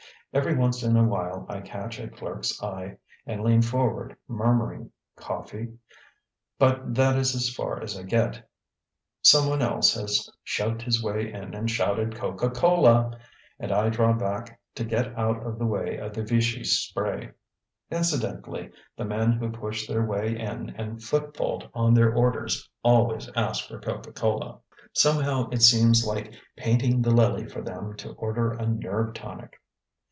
[0.33, 5.73] Every once in a while I catch a clerk's eye and lean forward murmuring, "Coffee"
[6.57, 8.47] but that is as far as I get.
[9.21, 13.19] Some one else has shoved his way in and shouted, "Coca Cola,"
[13.59, 17.31] and I draw back to get out of the way of the vichy spray.
[17.91, 23.67] (Incidentally, the men who push their way in and footfault on their orders always ask
[23.67, 24.59] for "Coca Cola."
[24.93, 29.57] Somehow it seems like painting the lily for them to order a nerve tonic.)